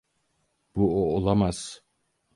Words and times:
Bu 0.75 1.03
o 1.11 1.15
olamaz. 1.17 1.81